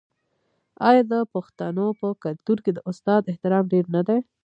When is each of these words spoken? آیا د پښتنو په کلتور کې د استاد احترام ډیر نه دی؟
آیا 0.87 1.03
د 1.11 1.13
پښتنو 1.33 1.87
په 1.99 2.07
کلتور 2.23 2.57
کې 2.63 2.71
د 2.73 2.79
استاد 2.89 3.21
احترام 3.31 3.63
ډیر 3.73 3.85
نه 3.95 4.01
دی؟ 4.07 4.19